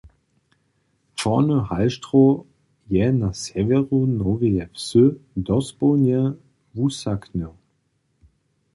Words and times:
Čorny 1.19 1.57
Halštrow 1.69 2.45
je 2.93 3.05
na 3.19 3.29
sewjeru 3.43 4.01
Noweje 4.07 4.65
Wsy 4.73 5.05
dospołnje 5.37 6.21
wusaknył. 6.73 7.53